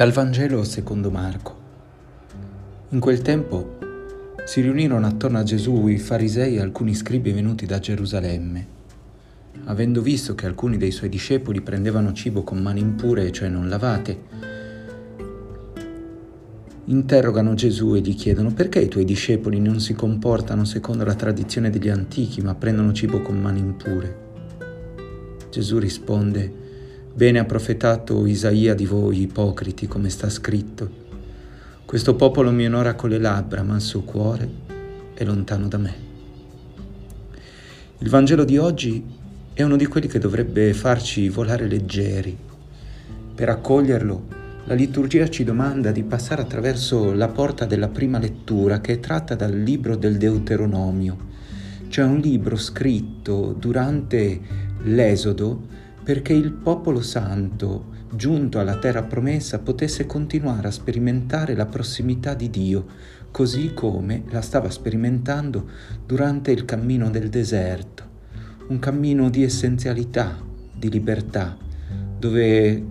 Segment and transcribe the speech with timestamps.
[0.00, 1.54] Dal Vangelo secondo Marco.
[2.88, 3.76] In quel tempo
[4.46, 8.66] si riunirono attorno a Gesù i farisei e alcuni scribi venuti da Gerusalemme.
[9.64, 14.18] Avendo visto che alcuni dei suoi discepoli prendevano cibo con mani impure, cioè non lavate,
[16.86, 21.68] interrogano Gesù e gli chiedono perché i tuoi discepoli non si comportano secondo la tradizione
[21.68, 24.16] degli antichi, ma prendono cibo con mani impure.
[25.50, 26.68] Gesù risponde,
[27.12, 30.88] Bene ha profetato Isaia di voi, ipocriti, come sta scritto.
[31.84, 34.48] Questo popolo mi onora con le labbra, ma il suo cuore
[35.12, 35.94] è lontano da me.
[37.98, 39.04] Il Vangelo di oggi
[39.52, 42.34] è uno di quelli che dovrebbe farci volare leggeri.
[43.34, 48.94] Per accoglierlo, la liturgia ci domanda di passare attraverso la porta della prima lettura che
[48.94, 51.16] è tratta dal libro del Deuteronomio,
[51.88, 54.40] cioè un libro scritto durante
[54.84, 55.79] l'Esodo
[56.10, 62.50] perché il popolo santo, giunto alla terra promessa, potesse continuare a sperimentare la prossimità di
[62.50, 62.84] Dio,
[63.30, 65.70] così come la stava sperimentando
[66.04, 68.02] durante il cammino del deserto,
[68.66, 70.36] un cammino di essenzialità,
[70.74, 71.56] di libertà,
[72.18, 72.84] dove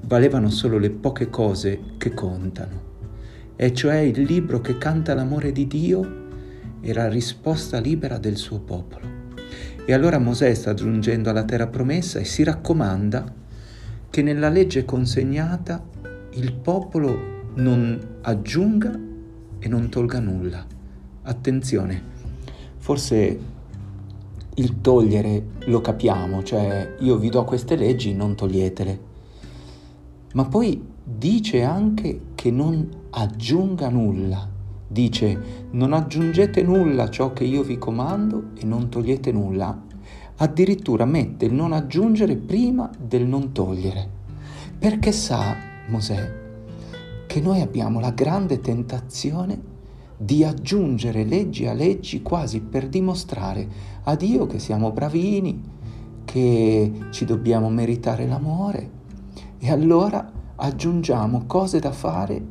[0.00, 2.82] valevano solo le poche cose che contano,
[3.54, 6.26] e cioè il libro che canta l'amore di Dio
[6.80, 9.21] e la risposta libera del suo popolo.
[9.84, 13.34] E allora Mosè sta giungendo alla terra promessa e si raccomanda
[14.10, 15.84] che nella legge consegnata
[16.34, 18.96] il popolo non aggiunga
[19.58, 20.64] e non tolga nulla.
[21.22, 22.00] Attenzione,
[22.78, 23.40] forse
[24.54, 29.00] il togliere lo capiamo, cioè io vi do queste leggi, non toglietele.
[30.34, 34.51] Ma poi dice anche che non aggiunga nulla
[34.92, 39.76] dice non aggiungete nulla a ciò che io vi comando e non togliete nulla.
[40.36, 44.20] Addirittura mette il non aggiungere prima del non togliere.
[44.78, 45.56] Perché sa
[45.88, 46.40] Mosè
[47.26, 49.70] che noi abbiamo la grande tentazione
[50.18, 53.66] di aggiungere leggi a leggi quasi per dimostrare
[54.02, 55.62] a Dio che siamo bravini,
[56.24, 58.90] che ci dobbiamo meritare l'amore
[59.58, 62.44] e allora aggiungiamo cose da fare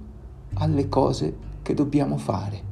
[0.55, 2.69] alle cose che dobbiamo fare.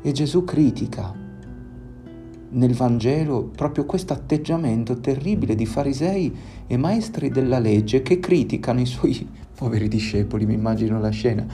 [0.00, 1.22] E Gesù critica
[2.50, 6.32] nel Vangelo proprio questo atteggiamento terribile di farisei
[6.68, 11.44] e maestri della legge che criticano i suoi poveri discepoli, mi immagino la scena,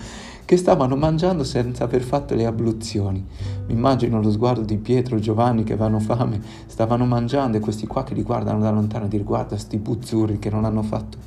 [0.45, 3.25] che stavano mangiando senza aver fatto le abluzioni.
[3.67, 7.87] Mi immagino lo sguardo di Pietro e Giovanni che avevano fame, stavano mangiando e questi
[7.87, 11.19] qua che li guardano da lontano e dicono guarda sti buzzurri che non hanno fatto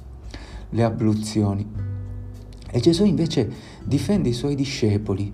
[0.70, 1.83] le abluzioni.
[2.76, 3.48] E Gesù invece
[3.84, 5.32] difende i suoi discepoli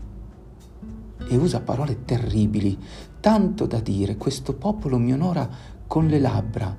[1.30, 2.78] e usa parole terribili,
[3.22, 5.50] tanto da dire questo popolo mi onora
[5.88, 6.76] con le labbra,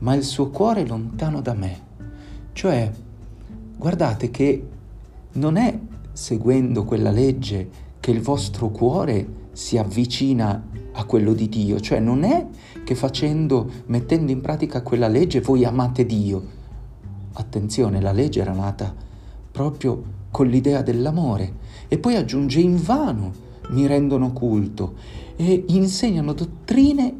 [0.00, 1.80] ma il suo cuore è lontano da me.
[2.52, 2.92] Cioè,
[3.74, 4.68] guardate che
[5.32, 5.78] non è
[6.12, 10.62] seguendo quella legge che il vostro cuore si avvicina
[10.92, 12.46] a quello di Dio, cioè non è
[12.84, 16.60] che facendo, mettendo in pratica quella legge voi amate Dio.
[17.32, 19.08] Attenzione, la legge era nata
[19.52, 21.60] proprio con l'idea dell'amore.
[21.86, 24.94] E poi aggiunge in vano mi rendono culto
[25.36, 27.14] e insegnano dottrine,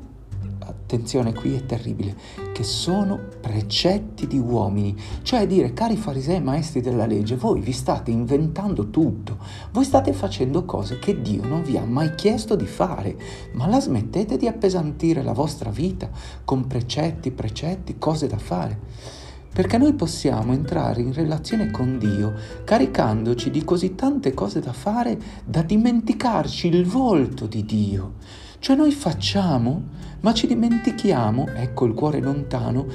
[0.58, 2.16] attenzione qui è terribile,
[2.52, 7.72] che sono precetti di uomini, cioè dire cari farisei e maestri della legge, voi vi
[7.72, 9.38] state inventando tutto,
[9.72, 13.16] voi state facendo cose che Dio non vi ha mai chiesto di fare,
[13.52, 16.10] ma la smettete di appesantire la vostra vita
[16.44, 19.20] con precetti, precetti, cose da fare
[19.52, 22.32] perché noi possiamo entrare in relazione con Dio
[22.64, 28.14] caricandoci di così tante cose da fare da dimenticarci il volto di Dio.
[28.58, 29.82] Cioè noi facciamo,
[30.20, 32.86] ma ci dimentichiamo, ecco il cuore lontano,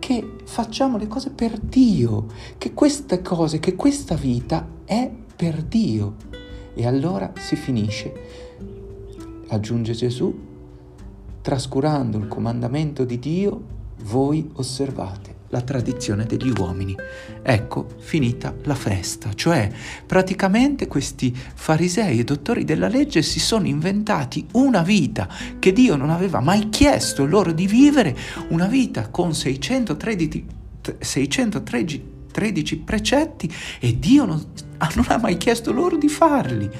[0.00, 2.26] che facciamo le cose per Dio,
[2.58, 6.16] che queste cose, che questa vita è per Dio.
[6.74, 8.12] E allora si finisce,
[9.48, 10.34] aggiunge Gesù,
[11.42, 13.62] trascurando il comandamento di Dio,
[14.02, 16.96] voi osservate la tradizione degli uomini.
[17.42, 19.70] Ecco, finita la festa, cioè
[20.06, 26.10] praticamente questi farisei e dottori della legge si sono inventati una vita che Dio non
[26.10, 28.16] aveva mai chiesto loro di vivere,
[28.48, 30.46] una vita con 613,
[30.98, 34.44] 613 13 precetti e Dio non,
[34.94, 36.70] non ha mai chiesto loro di farli.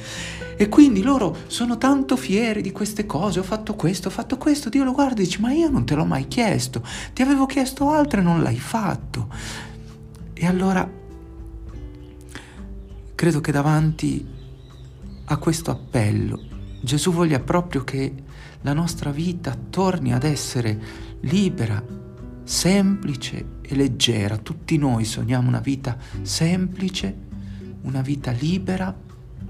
[0.56, 4.69] E quindi loro sono tanto fieri di queste cose, ho fatto questo, ho fatto questo,
[4.69, 7.88] Dio lo guarda e dice ma io non te l'ho mai chiesto, ti avevo chiesto
[7.91, 9.29] altro e non l'hai fatto.
[10.35, 10.88] E allora
[13.14, 14.26] credo che davanti
[15.25, 16.50] a questo appello
[16.82, 18.12] Gesù voglia proprio che
[18.62, 20.79] la nostra vita torni ad essere
[21.20, 21.82] libera,
[22.50, 24.37] semplice e leggera.
[24.37, 27.17] Tutti noi sogniamo una vita semplice,
[27.82, 28.93] una vita libera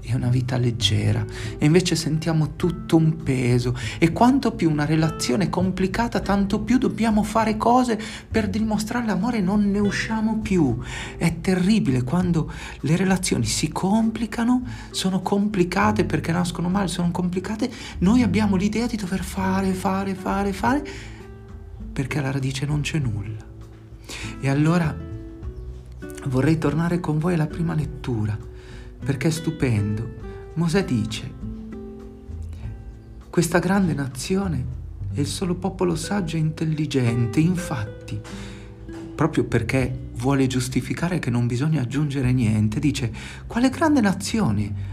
[0.01, 1.25] e una vita leggera.
[1.57, 3.75] E invece sentiamo tutto un peso.
[3.97, 7.99] E quanto più una relazione è complicata tanto più dobbiamo fare cose
[8.29, 10.77] per dimostrare l'amore e non ne usciamo più.
[11.17, 12.51] È terribile quando
[12.81, 14.61] le relazioni si complicano
[14.91, 17.67] sono complicate perché nascono male sono complicate.
[17.97, 21.10] Noi abbiamo l'idea di dover fare fare fare fare
[21.91, 23.49] perché alla radice non c'è nulla
[24.39, 24.95] e allora
[26.25, 28.37] vorrei tornare con voi alla prima lettura
[29.03, 30.19] perché è stupendo.
[30.53, 31.33] Mosè dice,
[33.29, 34.65] questa grande nazione
[35.13, 38.19] è il solo popolo saggio e intelligente, infatti,
[39.15, 43.11] proprio perché vuole giustificare che non bisogna aggiungere niente, dice,
[43.47, 44.89] quale grande nazione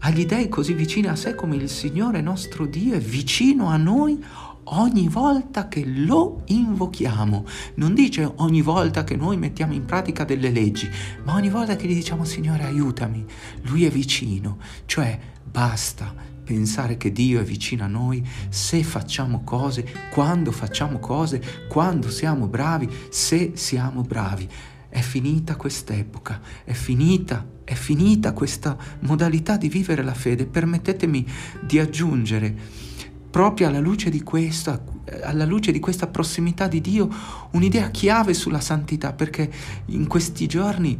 [0.00, 3.76] ha gli dei così vicini a sé come il Signore nostro Dio è vicino a
[3.76, 4.22] noi
[4.68, 7.44] ogni volta che lo invochiamo.
[7.74, 10.88] Non dice ogni volta che noi mettiamo in pratica delle leggi,
[11.24, 13.24] ma ogni volta che gli diciamo Signore aiutami,
[13.62, 14.58] Lui è vicino.
[14.86, 16.14] Cioè basta
[16.44, 22.46] pensare che Dio è vicino a noi se facciamo cose, quando facciamo cose, quando siamo
[22.46, 24.48] bravi, se siamo bravi.
[24.88, 30.46] È finita quest'epoca, è finita, è finita questa modalità di vivere la fede.
[30.46, 31.26] Permettetemi
[31.66, 32.94] di aggiungere
[33.30, 34.82] proprio alla luce di questa,
[35.22, 37.08] alla luce di questa prossimità di Dio,
[37.52, 39.50] un'idea chiave sulla santità, perché
[39.86, 40.98] in questi giorni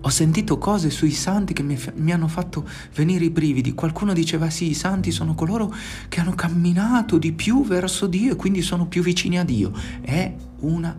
[0.00, 3.74] ho sentito cose sui santi che mi, mi, hanno fatto venire i brividi.
[3.74, 5.74] Qualcuno diceva sì, i santi sono coloro
[6.08, 9.72] che hanno camminato di più verso Dio e quindi sono più vicini a Dio.
[10.00, 10.96] È una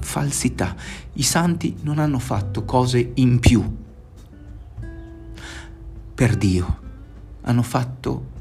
[0.00, 0.74] falsità.
[1.12, 3.62] I santi non hanno fatto cose in più
[6.14, 6.78] per Dio,
[7.42, 8.34] hanno fatto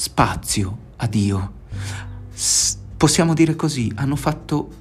[0.00, 1.52] spazio a Dio.
[2.32, 4.78] S- possiamo dire così, hanno fatto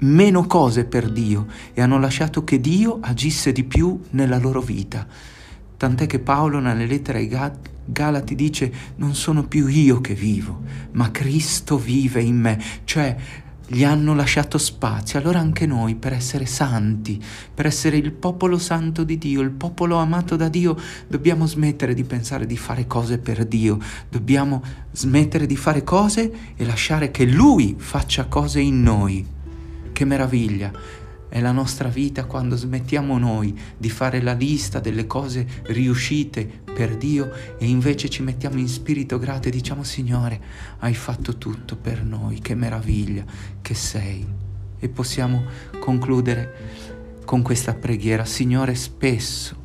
[0.00, 5.06] meno cose per Dio e hanno lasciato che Dio agisse di più nella loro vita.
[5.78, 7.50] Tant'è che Paolo nelle lettere ai
[7.86, 10.60] Galati dice non sono più io che vivo,
[10.92, 13.16] ma Cristo vive in me, cioè
[13.66, 15.18] gli hanno lasciato spazio.
[15.18, 17.22] Allora anche noi, per essere santi,
[17.54, 20.76] per essere il popolo santo di Dio, il popolo amato da Dio,
[21.06, 23.78] dobbiamo smettere di pensare di fare cose per Dio,
[24.08, 29.26] dobbiamo smettere di fare cose e lasciare che Lui faccia cose in noi.
[29.92, 31.00] Che meraviglia!
[31.32, 36.96] È la nostra vita quando smettiamo noi di fare la lista delle cose riuscite per
[36.96, 40.40] Dio e invece ci mettiamo in spirito grato e diciamo Signore,
[40.78, 43.24] hai fatto tutto per noi, che meraviglia
[43.60, 44.26] che sei.
[44.78, 45.44] E possiamo
[45.78, 48.24] concludere con questa preghiera.
[48.24, 49.56] Signore, spesso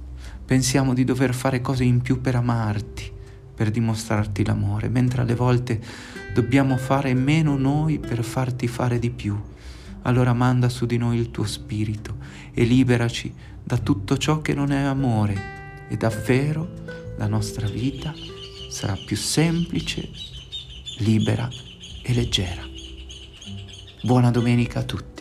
[0.46, 3.12] pensiamo di dover fare cose in più per amarti,
[3.56, 5.82] per dimostrarti l'amore, mentre alle volte
[6.34, 9.40] dobbiamo fare meno noi per farti fare di più
[10.08, 12.16] allora manda su di noi il tuo spirito
[12.54, 15.57] e liberaci da tutto ciò che non è amore
[15.90, 18.14] e davvero la nostra vita
[18.70, 20.10] sarà più semplice,
[21.00, 21.50] libera
[22.04, 22.62] e leggera.
[24.04, 25.17] Buona domenica a tutti.